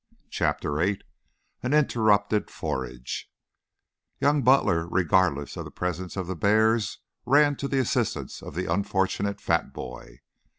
[0.31, 1.01] CHAPTER VIII
[1.61, 3.31] AN INTERRUPTED FORAGE
[4.19, 8.65] Young Butler, regardless of the presence of the bears, ran to the assistance of the
[8.65, 10.21] unfortunate fat boy.